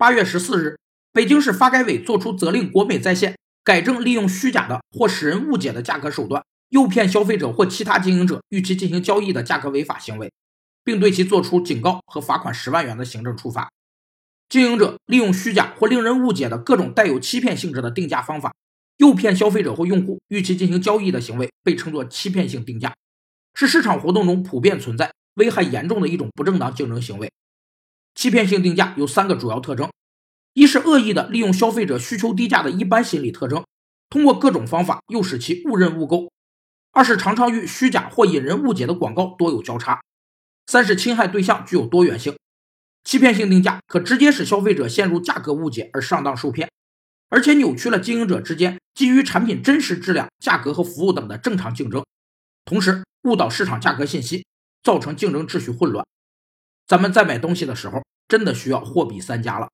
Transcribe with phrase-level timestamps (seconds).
[0.00, 0.78] 八月十四日，
[1.12, 10.32] 北京市发改委作出责令国美在线改正利用虚假的或使人误解的价格手段，诱骗消费者或其他经营者与其进行交易的价格违法行为，
[10.82, 13.68] 并对其作出警告和罚款十万元的行政处罚。
[14.48, 18.54] 经营者利用虚假或令人误解的各种带有欺骗性质的定价方法，
[18.96, 22.94] 诱骗消费者或用户与其进行交易的行为，被称作欺骗性定价，
[23.52, 27.30] 是市场活动中普遍存在、危害严重的一种不正当竞争行为。
[28.14, 29.90] 欺骗性定价有三个主要特征：
[30.52, 33.64] 一是恶意的利用消费者需求低价的一般心理特征，
[34.08, 36.28] 通过各种方法诱使其误认误购；
[36.92, 40.00] 二是常常与虚假或引人误解的广告多有交叉；
[40.66, 42.36] 三是侵害对象具有多元性。
[43.04, 46.68] 欺骗性定价可直接使消费者陷入价格误解而上当受骗，
[47.30, 52.04] 而且扭曲了经营者之间基于产品真实质量、价格和服务等的正常竞争，
[52.66, 54.44] 同时误导市场价格信息，
[54.82, 56.04] 造成竞争秩序混乱。
[56.90, 59.68] 咱们在买东西的时候，真的需要货比三家了。